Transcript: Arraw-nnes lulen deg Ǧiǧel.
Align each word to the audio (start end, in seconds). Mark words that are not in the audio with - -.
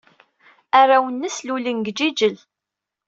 Arraw-nnes 0.79 1.37
lulen 1.47 1.77
deg 1.85 1.91
Ǧiǧel. 1.97 2.35